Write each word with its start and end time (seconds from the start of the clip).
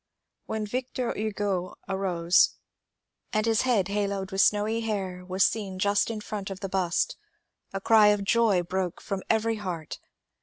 When 0.47 0.65
Victor 0.65 1.13
Hugo 1.15 1.75
arose, 1.87 2.55
and 3.31 3.45
his 3.45 3.61
head 3.61 3.87
haloed 3.89 4.31
with 4.31 4.41
snowy 4.41 4.81
hair 4.81 5.23
was 5.23 5.45
seen 5.45 5.77
just 5.77 6.09
in 6.09 6.21
front 6.21 6.49
of 6.49 6.59
the 6.61 6.69
bust, 6.69 7.17
a 7.71 7.79
cry 7.79 8.07
of 8.07 8.23
joy 8.23 8.63
broke 8.63 8.99
from 8.99 9.21
every 9.29 9.57
heart. 9.57 9.99